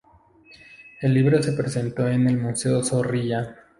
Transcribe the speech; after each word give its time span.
El 0.99 1.13
libro 1.13 1.43
se 1.43 1.51
presentó 1.51 2.07
en 2.07 2.25
el 2.27 2.35
Museo 2.37 2.83
Zorrilla. 2.83 3.55